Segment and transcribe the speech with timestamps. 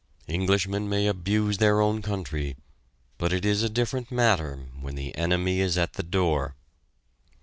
[0.27, 2.57] Englishmen may abuse their own country,
[3.19, 6.55] but it is a different matter when the enemy is at the door.